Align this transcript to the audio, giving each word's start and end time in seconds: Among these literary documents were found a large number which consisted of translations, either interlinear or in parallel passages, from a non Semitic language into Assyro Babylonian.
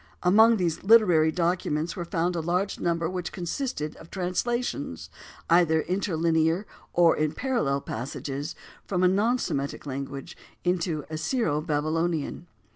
Among 0.23 0.57
these 0.57 0.81
literary 0.83 1.31
documents 1.31 1.95
were 1.95 2.05
found 2.05 2.35
a 2.35 2.39
large 2.41 2.79
number 2.79 3.07
which 3.07 3.31
consisted 3.31 3.95
of 3.97 4.09
translations, 4.09 5.11
either 5.47 5.81
interlinear 5.81 6.65
or 6.91 7.15
in 7.15 7.33
parallel 7.33 7.81
passages, 7.81 8.55
from 8.83 9.03
a 9.03 9.07
non 9.07 9.37
Semitic 9.37 9.85
language 9.85 10.35
into 10.63 11.03
Assyro 11.11 11.61
Babylonian. 11.63 12.47